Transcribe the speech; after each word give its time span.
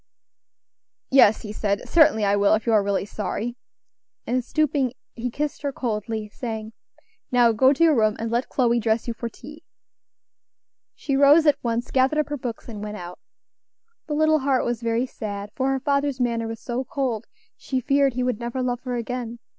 "Yes," 1.11 1.43
he 1.43 1.53
said, 1.53 1.87
"certainly 1.87 2.25
I 2.25 2.35
will, 2.35 2.55
if 2.55 2.65
you 2.65 2.73
are 2.73 2.81
really 2.81 3.05
sorry;" 3.05 3.55
and 4.25 4.43
stooping, 4.43 4.93
he 5.13 5.29
kissed 5.29 5.61
her 5.61 5.71
coldly, 5.71 6.27
saying, 6.27 6.73
"Now 7.31 7.51
go 7.51 7.71
to 7.71 7.83
your 7.83 7.95
room, 7.95 8.15
and 8.17 8.31
let 8.31 8.49
Chloe 8.49 8.79
dress 8.79 9.07
you 9.07 9.13
for 9.13 9.29
tea." 9.29 9.63
She 10.95 11.15
rose 11.15 11.45
at 11.45 11.63
once, 11.63 11.91
gathered 11.91 12.17
up 12.17 12.29
her 12.29 12.37
books, 12.37 12.67
and 12.67 12.81
went 12.83 12.97
out. 12.97 13.19
The 14.07 14.15
little 14.15 14.39
heart 14.39 14.65
was 14.65 14.81
very 14.81 15.05
sad; 15.05 15.51
for 15.55 15.69
her 15.69 15.79
father's 15.79 16.19
manner 16.19 16.47
was 16.47 16.59
so 16.59 16.83
cold 16.83 17.27
she 17.55 17.79
feared 17.79 18.15
he 18.15 18.23
would 18.23 18.39
never 18.39 18.63
love 18.63 18.81
her 18.85 18.95
again. 18.95 19.37